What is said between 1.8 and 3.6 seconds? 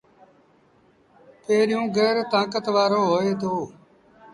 گير تآݩڪت وآرو هوئي دو۔